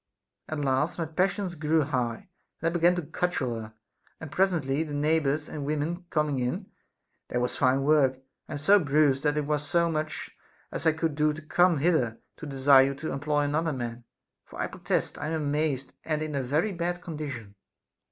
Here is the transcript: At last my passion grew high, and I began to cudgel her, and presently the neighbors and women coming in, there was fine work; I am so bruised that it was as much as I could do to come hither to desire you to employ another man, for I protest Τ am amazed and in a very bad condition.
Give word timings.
At 0.49 0.57
last 0.59 0.97
my 0.97 1.05
passion 1.05 1.47
grew 1.59 1.83
high, 1.83 2.27
and 2.59 2.67
I 2.67 2.73
began 2.73 2.95
to 2.95 3.03
cudgel 3.03 3.53
her, 3.53 3.73
and 4.19 4.31
presently 4.31 4.81
the 4.81 4.95
neighbors 4.95 5.47
and 5.47 5.63
women 5.63 6.05
coming 6.09 6.39
in, 6.39 6.71
there 7.27 7.39
was 7.39 7.55
fine 7.55 7.83
work; 7.83 8.15
I 8.49 8.53
am 8.53 8.57
so 8.57 8.79
bruised 8.79 9.21
that 9.21 9.37
it 9.37 9.45
was 9.45 9.61
as 9.75 9.91
much 9.91 10.35
as 10.71 10.87
I 10.87 10.93
could 10.93 11.13
do 11.13 11.33
to 11.33 11.41
come 11.43 11.77
hither 11.77 12.17
to 12.37 12.47
desire 12.47 12.85
you 12.87 12.95
to 12.95 13.11
employ 13.11 13.43
another 13.43 13.73
man, 13.73 14.03
for 14.43 14.59
I 14.59 14.65
protest 14.65 15.13
Τ 15.17 15.21
am 15.21 15.33
amazed 15.33 15.93
and 16.03 16.23
in 16.23 16.33
a 16.33 16.41
very 16.41 16.71
bad 16.71 17.03
condition. 17.03 17.53